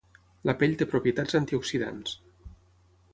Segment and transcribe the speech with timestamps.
[0.49, 2.17] La pell té propietats antioxidants.